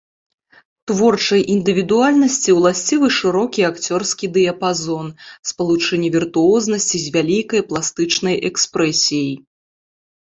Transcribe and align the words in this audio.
Творчай 0.91 1.41
індывідуальнасці 1.55 2.55
ўласцівы 2.59 3.07
шырокі 3.19 3.61
акцёрскі 3.69 4.25
дыяпазон, 4.37 5.07
спалучэнне 5.51 6.09
віртуознасці 6.19 6.97
з 7.05 7.17
вялікай 7.19 7.61
пластычнай 7.71 8.35
экспрэсіяй. 8.51 9.33